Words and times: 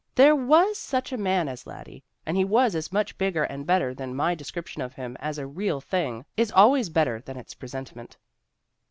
.)..There 0.15 0.35
was 0.35 0.79
such 0.79 1.11
a 1.11 1.15
man 1.17 1.47
as 1.47 1.67
Laddie, 1.67 2.03
and 2.25 2.35
he 2.35 2.43
was' 2.43 2.73
as 2.73 2.91
much 2.91 3.19
bigger 3.19 3.43
and 3.43 3.67
better 3.67 3.93
^than 3.93 4.15
my 4.15 4.33
description 4.33 4.81
of 4.81 4.95
him 4.95 5.15
as 5.19 5.37
a 5.37 5.45
real 5.45 5.79
thing 5.79 6.25
is 6.35 6.51
always 6.51 6.89
better 6.89 7.21
than 7.21 7.37
its 7.37 7.53
presentment.' 7.53 8.17